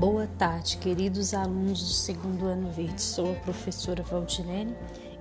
[0.00, 3.02] Boa tarde, queridos alunos do segundo ano verde.
[3.02, 4.74] Sou a professora Valdilene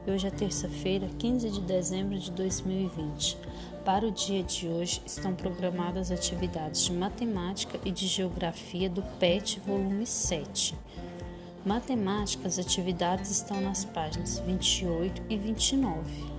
[0.08, 3.38] e hoje é terça-feira, 15 de dezembro de 2020.
[3.84, 9.60] Para o dia de hoje estão programadas atividades de matemática e de geografia do PET
[9.60, 10.74] volume 7.
[11.66, 16.39] Matemática, as atividades estão nas páginas 28 e 29.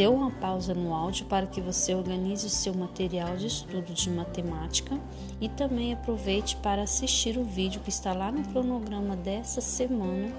[0.00, 4.08] Dê uma pausa no áudio para que você organize o seu material de estudo de
[4.08, 4.98] matemática
[5.38, 10.32] e também aproveite para assistir o vídeo que está lá no cronograma dessa semana,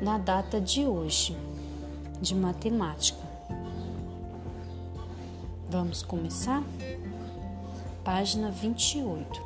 [0.00, 1.36] na data de hoje,
[2.20, 3.18] de matemática.
[5.68, 6.62] Vamos começar?
[8.04, 9.42] Página 28.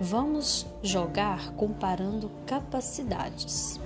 [0.00, 3.78] Vamos jogar comparando capacidades.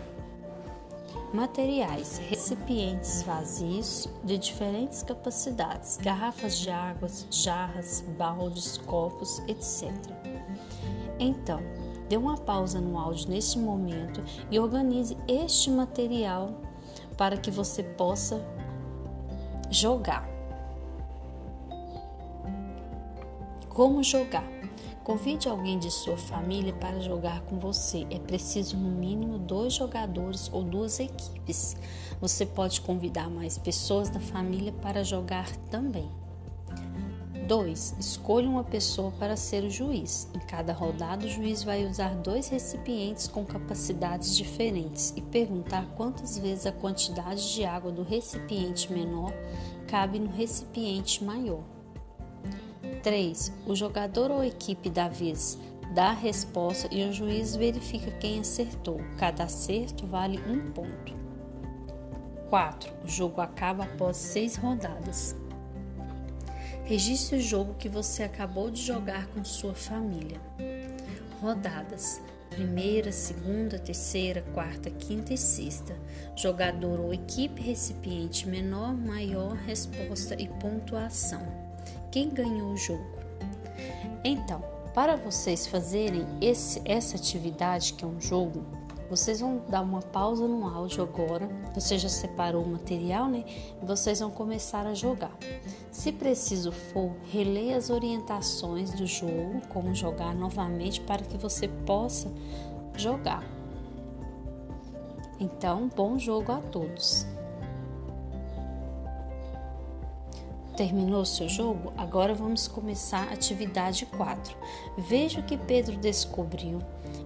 [1.32, 9.91] Materiais: recipientes vazios de diferentes capacidades, garrafas de água, jarras, baldes, copos, etc.
[11.19, 11.61] Então,
[12.06, 16.61] dê uma pausa no áudio neste momento e organize este material
[17.16, 18.44] para que você possa
[19.70, 20.28] jogar.
[23.70, 24.52] Como jogar?
[25.05, 28.06] Convide alguém de sua família para jogar com você.
[28.08, 31.77] É preciso no mínimo dois jogadores ou duas equipes.
[32.20, 36.08] Você pode convidar mais pessoas da família para jogar também.
[37.48, 37.97] 2.
[37.98, 40.28] Escolha uma pessoa para ser o juiz.
[40.34, 46.39] Em cada rodada, o juiz vai usar dois recipientes com capacidades diferentes e perguntar quantas
[46.39, 49.33] vezes a quantidade de água do recipiente menor
[49.89, 51.81] cabe no recipiente maior.
[53.03, 53.53] 3.
[53.67, 55.58] O jogador ou equipe da vez
[55.92, 59.00] dá a resposta e o juiz verifica quem acertou.
[59.19, 61.12] Cada acerto vale um ponto.
[62.48, 62.92] 4.
[63.05, 65.34] O jogo acaba após seis rodadas.
[66.84, 70.41] Registre o jogo que você acabou de jogar com sua família.
[71.41, 75.96] Rodadas: primeira, segunda, terceira, quarta, quinta e sexta.
[76.36, 81.61] Jogador ou equipe, recipiente menor, maior, resposta e pontuação
[82.12, 83.05] quem ganhou o jogo.
[84.23, 84.62] Então,
[84.95, 88.64] para vocês fazerem esse, essa atividade que é um jogo,
[89.11, 91.48] vocês vão dar uma pausa no áudio agora.
[91.74, 93.45] Você já separou o material, né?
[93.83, 95.36] E vocês vão começar a jogar.
[95.90, 102.30] Se preciso for, releia as orientações do jogo, como jogar novamente para que você possa
[102.96, 103.45] jogar.
[105.39, 107.27] Então, bom jogo a todos.
[110.77, 111.92] Terminou seu jogo?
[111.98, 114.56] Agora vamos começar a atividade 4.
[114.96, 116.80] Veja o que Pedro descobriu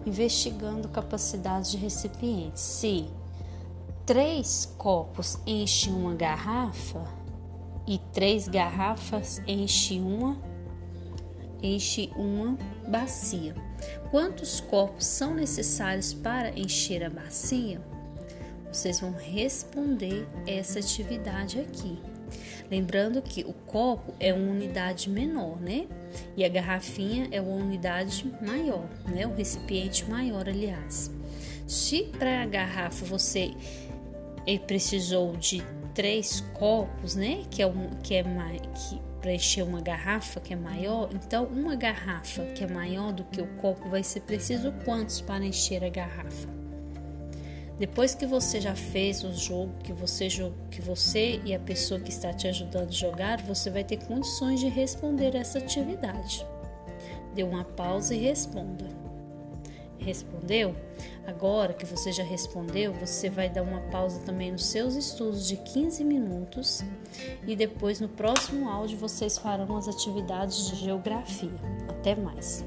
[0.04, 2.60] investigando capacidades de recipientes.
[2.60, 3.06] Se
[4.04, 7.04] três copos enchem uma garrafa
[7.86, 10.36] e três garrafas enchem uma,
[11.62, 12.58] enche uma
[12.88, 13.54] bacia.
[14.10, 17.80] Quantos copos são necessários para encher a bacia?
[18.72, 21.96] Vocês vão responder essa atividade aqui.
[22.70, 25.86] Lembrando que o copo é uma unidade menor, né?
[26.36, 29.26] E a garrafinha é uma unidade maior, né?
[29.26, 31.10] O recipiente maior, aliás.
[31.66, 33.52] Se para a garrafa você
[34.66, 35.62] precisou de
[35.94, 37.44] três copos, né?
[37.50, 41.46] Que é um, que é mais que para encher uma garrafa que é maior, então
[41.46, 45.82] uma garrafa que é maior do que o copo vai ser preciso quantos para encher
[45.82, 46.55] a garrafa?
[47.78, 50.28] Depois que você já fez o jogo que você,
[50.70, 54.60] que você e a pessoa que está te ajudando a jogar, você vai ter condições
[54.60, 56.46] de responder essa atividade.
[57.34, 58.86] Dê uma pausa e responda.
[59.98, 60.74] Respondeu?
[61.26, 65.56] Agora que você já respondeu, você vai dar uma pausa também nos seus estudos de
[65.56, 66.82] 15 minutos
[67.46, 71.50] e depois no próximo áudio vocês farão as atividades de geografia.
[71.88, 72.64] Até mais!